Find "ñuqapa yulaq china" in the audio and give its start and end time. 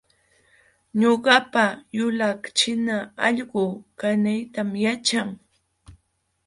0.99-2.95